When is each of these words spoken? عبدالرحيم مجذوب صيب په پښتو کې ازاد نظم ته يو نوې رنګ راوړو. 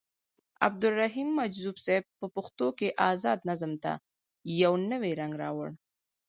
عبدالرحيم 0.67 1.27
مجذوب 1.39 1.75
صيب 1.85 2.03
په 2.19 2.25
پښتو 2.35 2.67
کې 2.77 2.87
ازاد 3.11 3.39
نظم 3.49 3.71
ته 3.83 3.91
يو 4.61 4.71
نوې 4.91 5.11
رنګ 5.19 5.33
راوړو. 5.43 5.73